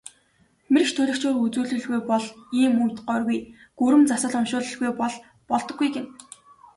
Мэргэч 0.71 0.91
төлгөчөөр 0.95 1.37
үзүүлэлгүй 1.45 2.01
бол 2.09 2.25
ийм 2.61 2.73
үед 2.83 2.97
горьгүй, 3.09 3.39
гүрэм 3.79 4.03
засал 4.09 4.33
уншуулалгүй 4.39 4.91
бол 5.01 5.15
болдоггүй 5.49 5.89
гэнэ. 5.93 6.07